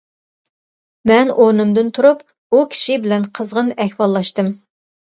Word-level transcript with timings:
مەن 1.11 1.29
ئورنۇمدىن 1.35 1.93
تۇرۇپ 1.99 2.25
ئۇ 2.49 2.65
كىشى 2.73 2.99
بىلەن 3.07 3.31
قىزغىن 3.39 3.73
ئەھۋاللاشتىم. 3.87 4.53